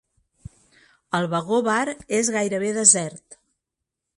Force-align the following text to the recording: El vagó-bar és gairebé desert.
El 1.17 1.27
vagó-bar 1.33 1.83
és 2.21 2.33
gairebé 2.37 2.73
desert. 2.79 3.41